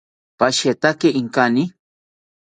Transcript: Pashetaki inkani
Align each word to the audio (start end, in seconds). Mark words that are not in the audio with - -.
Pashetaki 0.39 1.07
inkani 1.19 1.63